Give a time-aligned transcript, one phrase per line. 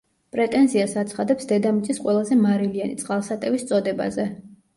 [0.35, 4.29] პრეტენზიას აცხადებს დედამიწის ყველაზე მარილიანი წყალსატევის წოდებაზე.